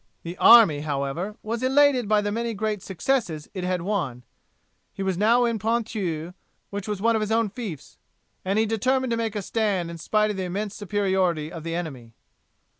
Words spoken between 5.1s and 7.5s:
now in Ponthieu, which was one of his own